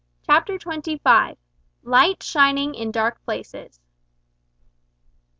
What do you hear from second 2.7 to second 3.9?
IN DARK PLACES.